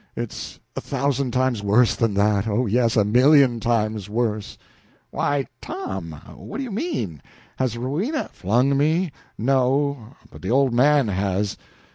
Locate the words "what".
6.35-6.57